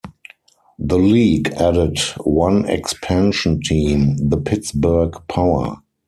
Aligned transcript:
The 0.79 0.97
league 0.97 1.49
added 1.49 1.99
one 2.23 2.67
expansion 2.67 3.59
team, 3.63 4.17
the 4.17 4.37
Pittsburgh 4.37 5.13
Power. 5.27 5.83